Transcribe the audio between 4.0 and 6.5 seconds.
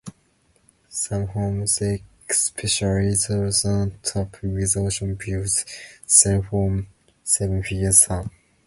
top' with ocean views, sell